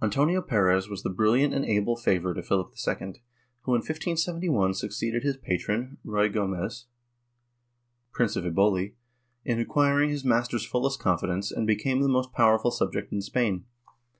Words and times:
Antonio 0.00 0.40
Perez 0.40 0.88
was 0.88 1.02
the 1.02 1.10
brilliant 1.10 1.52
and 1.52 1.64
able 1.64 1.96
favorite 1.96 2.38
of 2.38 2.46
Philip 2.46 2.68
II, 2.74 3.14
who 3.62 3.72
in 3.72 3.80
1571 3.80 4.72
succeeded 4.74 5.24
his 5.24 5.36
patron, 5.36 5.98
Ruy 6.04 6.28
Gomez, 6.32 6.86
Prince 8.12 8.36
of 8.36 8.44
Eboli, 8.44 8.94
in 9.44 9.58
acquiring 9.58 10.10
his 10.10 10.24
master's 10.24 10.64
fullest 10.64 11.00
confidence 11.00 11.50
and 11.50 11.66
becoming 11.66 12.02
the 12.02 12.08
most 12.08 12.32
powerful 12.32 12.70
subject 12.70 13.10
in 13.12 13.20
Spain. 13.20 13.64